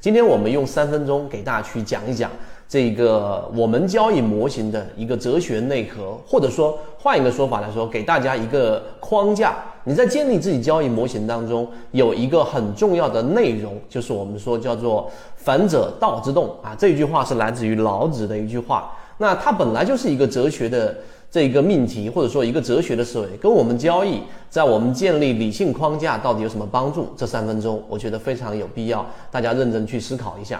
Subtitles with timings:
[0.00, 2.30] 今天我们用三分钟给大家去讲一讲
[2.66, 9.56] 这个我们交易模型的一个哲学内核，或者说换一个说法来说，给大家一个框架。
[9.84, 16.74] 你在建立自己交易模型当中，有一个很重要的内容，就是我们说叫做“反者道之动”啊。
[16.78, 18.90] 这句话是来自于老子的一句话。
[19.20, 20.96] 那它本来就是一个哲学的
[21.30, 27.08] 这个命题，或者说一个哲学的思维，跟我们交易在我们建立理性框架到底有什么帮助？
[27.18, 30.58] 这三分钟，我觉得非常有必要，大家认真去思考一下。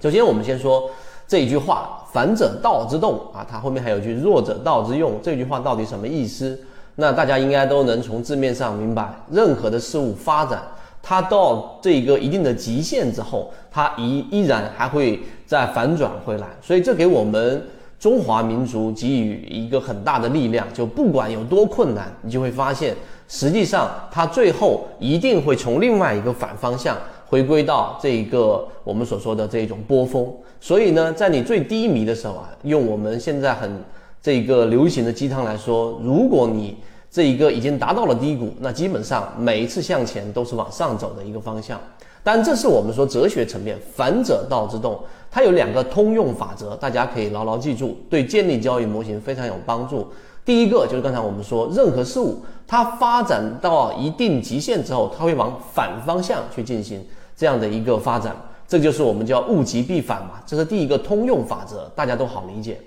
[0.00, 0.90] 首先，我们先说
[1.28, 6.58] 这一句话“反者道之动”啊，它后面还有句“弱者道之用”，这句话到底什么意思？
[6.96, 10.62] 那大家应该都能从字面上明白，任何的事物发展，
[11.02, 16.46] 它到这一个一定的极限之后，它依依然还会再反转回来。
[16.62, 17.62] 所以这给我们
[18.04, 22.94] 中华民族给予一个很大的力量，就不管有多困难，你就会发现，
[23.28, 26.94] 实际上它最后一定会从另外一个反方向
[27.24, 30.30] 回归到这一个我们所说的这种波峰。
[30.60, 33.82] 所以呢，在你最低迷的时候啊，用我们现在很。
[34.20, 36.76] 这个流行的鸡汤来说，如果你
[37.10, 41.80] 这一个已经达到了低谷，那基本上每一次向前都是往上走的一个方向。
[42.24, 44.98] 但这是我们说哲学层面，反者道之动，
[45.30, 50.08] 它有两个通用法则，大家可以牢牢记住，对建立交易模型非常有帮助。
[50.44, 57.04] 第一个就是刚才我们说，任何事物它发展到一定极限之后，它会往反方向去进行
[57.36, 58.34] 这样的一个发展，
[58.66, 62.80] 这就是我们叫物极必反嘛，这是第一个通用法则，大家都好理解。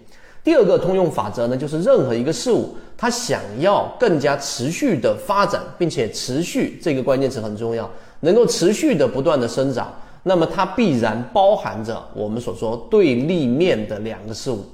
[0.44, 7.90] 第二个通用法则呢，就是任何一个事物，它想要更加持续的发展，并且持续这个关键词很重要，
[8.22, 14.66] 能够持续的不断的生长，那么它必然包含着我们所说对立面的两个事物。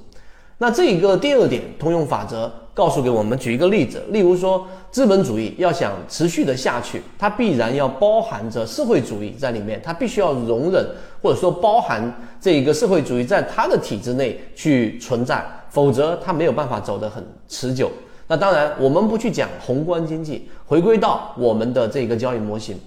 [0.58, 10.86] 那这一个第二点通用法则告诉给我们，举一个例子，例如说资本主义要想持续的下去，它必然要包含着社会主义在里面，它必须要容忍
[11.20, 15.44] 或者说包含这一个社会主义在它的体制内去存在。
[15.70, 17.90] 否则，它没有办法走得很持久。
[18.28, 22.78] 那当然，我们不去讲宏观经济，回归到我们的这个交易模型，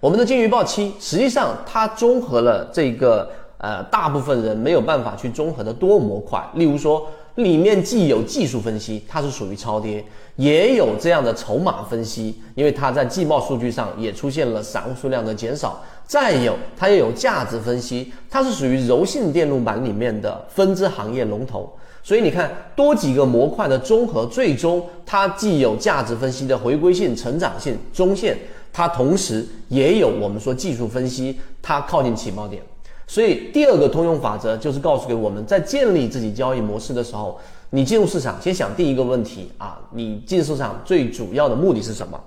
[0.00, 6.40] 我们的金鱼报七，实际上它综合了这个呃大部分人没有办法去综合的多模块。
[6.54, 7.04] 例如说，
[7.34, 10.04] 里面既有技术分析，它是属于超跌，
[10.36, 15.82] 也有这样的筹码分析，因为它在季报数据上也出现了散户数量的减少。
[16.06, 21.68] 再有，它又有价值分析，它是属于柔性电路板里面的分支行业龙头。
[22.04, 28.38] 所以你看，多几个模块的综合，最终它既有价值分析的回归性、成长性、中线，
[28.72, 32.62] 它同时也有我们说技术分析，它靠近起爆点。
[33.06, 37.40] 所以第二个通用法则就是告诉给我们在建立自己交易模式的时候，
[37.70, 42.20] 你进入市场先想第一个问题啊，你进市场最主要的目的是什么？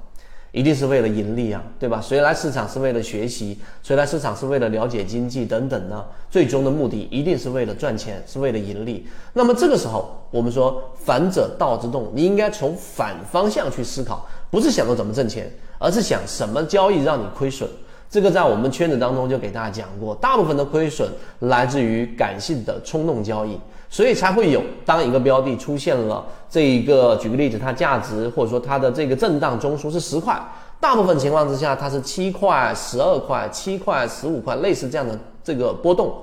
[0.54, 2.02] 一定是为了盈利啊，对吧？
[2.02, 3.58] 谁来市场是为了学习？
[3.82, 6.04] 谁来市场是为了了解经济等等呢？
[6.30, 9.08] 最终的目的一定是为了赚钱，是为了盈利。
[9.32, 15.50] 那么这个时候，我们说反者道之动，你应该从反方向去思考，不是想着怎么挣钱，
[15.82, 17.68] 而是想什么交易让你亏损。
[18.10, 21.10] 这个在我们圈子当中就给大家讲过，大部分的亏损
[21.40, 23.58] 来自于感性的冲动交易。
[23.90, 30.38] 所以才会有，当一个标的出现了这一个，举个例子，它价值或者说它的这个震荡中枢是十块，
[30.80, 36.14] 大部分情况之下它是七块、十二块、七块、十五块，类似这样的这个波动。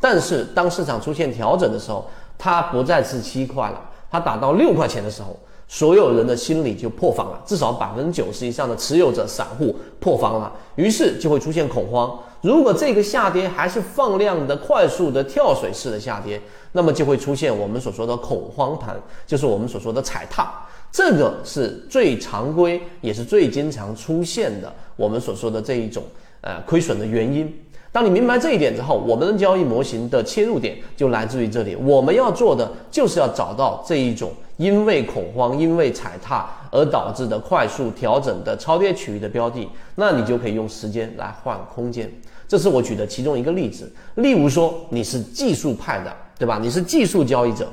[0.00, 2.08] 但是当市场出现调整的时候，
[2.38, 3.80] 它不再是七块了，
[4.10, 5.34] 它打到六块钱的时候。
[5.68, 12.18] 所有人的心理就破防了，至少百分之九十以上的持有者散户破防了，于是就会出现恐慌。
[12.40, 16.40] 如果这个下跌还是放量的、快速的跳水式的下跌，
[16.72, 18.96] 那么就会出现我们所说的恐慌盘，
[19.26, 20.50] 就是我们所说的踩踏。
[20.90, 26.02] 这个是最常规，也是最经常出现的我们所说的这一种
[26.40, 27.52] 呃亏损的原因。
[27.90, 31.76] 当你明白这一点之后，我们的交易模型的切入点就来自于这里。
[31.76, 42.12] 我们要做的就是要找到这一种因为恐慌、因为踩踏而导致的快速调整的超跌区域的标的，那你就可以用时间来换空间。
[42.46, 43.90] 这是我举的其中一个例子。
[44.16, 46.58] 例如说，你是技术派的，对吧？
[46.60, 47.68] 你是技术交易者，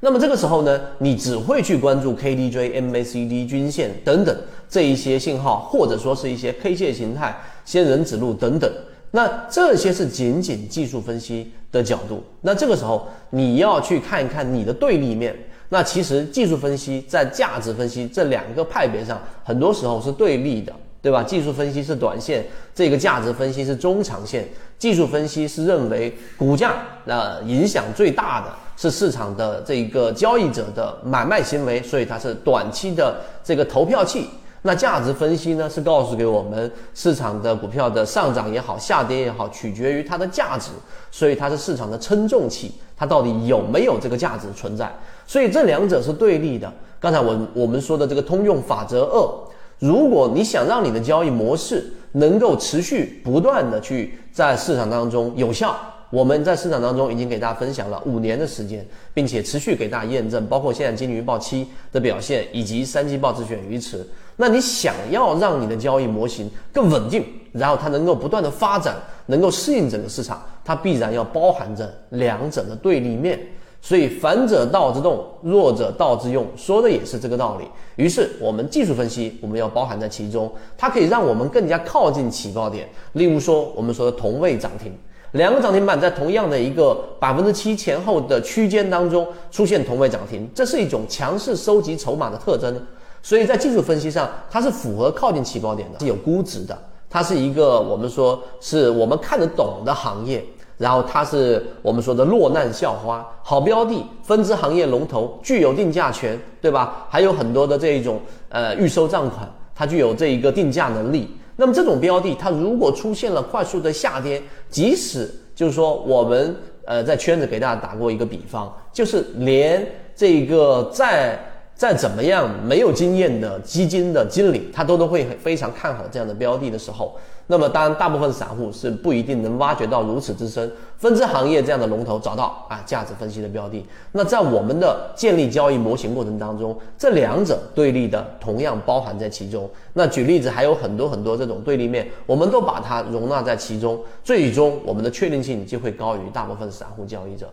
[0.00, 4.36] 那么这个时候呢，你只会去关注 KDJ、MACD 均线等等
[4.68, 7.36] 这一些信号，或者说是一些 K 线形态。
[7.64, 8.72] 仙人指路等等，
[9.16, 12.22] 那这些是仅仅技术分析的角度。
[12.42, 15.34] 那这个时候你要去看一看你的对立面。
[15.70, 20.70] 那其实技术分析在价值分析这两个派别上，很多时候是对立的，
[21.00, 21.22] 对吧？
[21.22, 24.46] 技术分析是短线，这个价值分析是中长线。
[24.78, 26.74] 技术分析是认为股价
[27.06, 34.28] 呃影响最大的是市场的这个交易者的买卖行为，所以它是短期的这个投票器。
[34.66, 40.72] 那价值分析呢，是告诉给我们市场的股票的上涨也好，下跌也好，取决于它的价值，
[41.10, 44.92] 所以它是市场的称重器，它到底有没有这个价值存在？
[45.24, 46.70] 所以这两者是对立的。
[46.98, 49.30] 刚才我我们说的这个通用法则二，
[49.78, 55.76] 如果你想让你的交易模式能够持续不断的去在市场当中有效。
[56.10, 64.06] 我们在市场当中已经给大家分享了五年的时间，并且持续给大家验证，包括现在金鱼报七的表现，以及三季报自选鱼池。
[64.36, 68.94] 那你想要让你的交易模型更稳定，然后它能够不断的发展，
[69.26, 73.40] 能够适应整个市场，它必然要包含着两者的对立面。
[73.82, 77.64] 所以反者道之动，弱者道之用，说的也是这个道理。
[77.96, 82.88] 于是我们技术分析我们要包含在其中，它可以让我们更加靠近起爆点。
[83.14, 84.96] 例如说我们说的同位涨停。
[85.36, 92.74] 两个涨停板在同样的一个百分之七前后的区间当中出现同位涨停，这是一种强势收集筹码的特征。
[93.22, 96.76] 所以在技术分析上，它是符合靠近起爆点的，是有估值的。
[97.10, 100.44] 它是一个我们说是我们看得懂的行业，
[100.76, 107.06] 然后它是我们说的落难校花，好标的，分支行业龙头，具有定价权，对吧？
[107.08, 111.36] 还有很多的这一种呃预收账款，它具有这一个定价能力。
[111.56, 116.54] 那么这种标的，它如果出现了快速的下跌，即使就是说我们
[116.84, 121.38] 呃在圈子给大家打过一个比方，就是连这个在。
[121.76, 127.14] 再怎么样没有经验的基金的经理，他都都会非常看好这样的标的的时候，
[127.48, 130.72] 那么当然大部分散户是不一定能挖掘到如此之深。
[130.96, 139.68] 分支行业这样的龙头找到啊价值分析的标的，那在我们的建立交易模型过程当中，这两者对立的同样包含在其中。
[139.92, 147.46] 那举例子还有很多很多这种对立面，我们都把它容纳在其中，最终我们的确定性就会高于大部分散户交易者。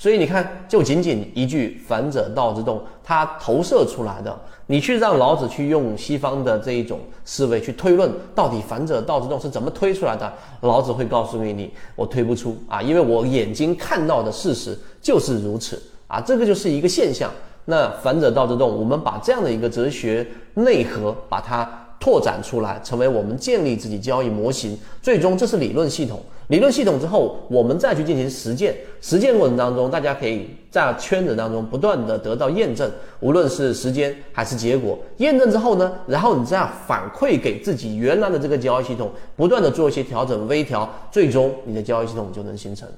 [0.00, 4.32] 所以你看，就仅仅一句“反者道之动”，它投射出来的，
[4.66, 10.32] 你去让老子去用西方的这一种思维去推论，到底“反者道之动”是怎么推出来的？
[10.60, 17.28] 老子会告诉给你，我推不出啊，因为我眼睛看到的事实就是如此啊，这个就是一个现象。
[17.64, 20.24] 那“反者道之动”，我们把这样的一个哲学
[20.54, 21.68] 内核，把它
[22.00, 26.20] 拓展出来，成为我们建立自己交易模型，最终这是理论系统。
[26.48, 28.74] 理论系统之后，我们再去进行实践。
[29.02, 32.90] 实践过程当中，大家可以在圈子当中不断的得到验证，
[33.20, 34.98] 无论是时间还是结果。
[35.18, 42.88] 验证之后呢，然后你再反馈给自己原来的这个交易系统，不断的做一些调整、微调，最终你的交易系统就能形成。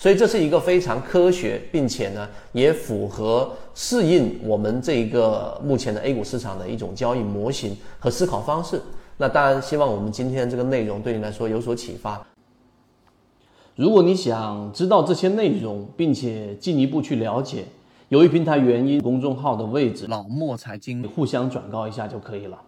[0.00, 8.80] 所以这是一个非常科学，并且呢也符合适应我们这一个目前的 A 股市场的一种交易模型和思考方式。
[9.18, 12.18] 那当然，希望我们今天这个内容对你来说有所启发。
[13.76, 17.66] 如果你想知道这些内容，并且进一步去了解，
[18.08, 22.58] 由于平台原因，公众号的位置老莫财经互相转告一下就可以了。